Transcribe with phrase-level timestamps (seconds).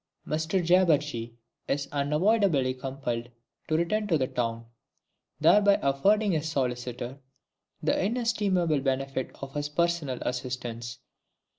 [0.25, 1.33] XXVII _Mr Jabberjee
[1.67, 3.29] is unavoidably compelled
[3.67, 4.65] to return to town,
[5.39, 7.19] thereby affording his Solicitor
[7.83, 10.97] the inestimable benefit of his personal assistance.